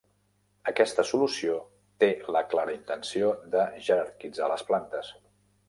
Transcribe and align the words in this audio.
Aquesta 0.69 1.03
solució 1.09 1.57
té 2.03 2.09
la 2.37 2.43
clara 2.55 2.75
intenció 2.79 3.29
de 3.57 3.69
jerarquitzar 3.91 4.51
les 4.57 4.69
plantes. 4.73 5.17